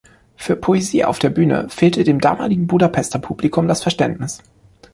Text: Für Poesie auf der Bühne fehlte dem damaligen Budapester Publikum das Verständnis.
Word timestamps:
Für 0.35 0.55
Poesie 0.55 1.03
auf 1.05 1.19
der 1.19 1.29
Bühne 1.29 1.69
fehlte 1.69 2.03
dem 2.03 2.19
damaligen 2.19 2.65
Budapester 2.65 3.19
Publikum 3.19 3.67
das 3.67 3.83
Verständnis. 3.83 4.41